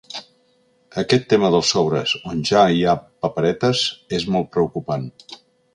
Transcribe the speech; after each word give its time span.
Aquest 1.01 1.27
tema 1.33 1.51
dels 1.55 1.69
sobres 1.75 2.15
on 2.33 2.41
ja 2.53 2.65
hi 2.79 2.83
ha 2.95 2.99
paperetes 3.27 3.87
és 4.21 4.31
molt 4.37 4.55
preocupant. 4.57 5.11